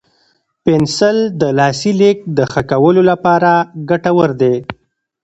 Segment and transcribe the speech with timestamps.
[0.63, 3.51] پنسل د لاسي لیک د ښه کولو لپاره
[3.89, 4.55] ګټور دی.